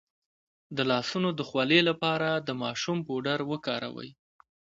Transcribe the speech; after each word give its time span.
د 0.75 0.79
لاسونو 0.91 1.29
د 1.39 1.41
خولې 1.49 1.81
لپاره 1.89 2.29
د 2.47 2.49
ماشوم 2.61 2.97
پوډر 3.07 3.39
وکاروئ 3.51 4.09